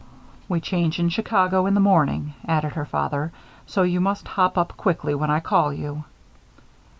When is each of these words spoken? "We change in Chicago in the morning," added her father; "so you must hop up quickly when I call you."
"We 0.49 0.59
change 0.61 0.97
in 0.99 1.09
Chicago 1.09 1.67
in 1.67 1.75
the 1.75 1.79
morning," 1.79 2.33
added 2.47 2.73
her 2.73 2.87
father; 2.87 3.31
"so 3.67 3.83
you 3.83 4.01
must 4.01 4.27
hop 4.29 4.57
up 4.57 4.75
quickly 4.75 5.13
when 5.13 5.29
I 5.29 5.39
call 5.41 5.71
you." 5.71 6.05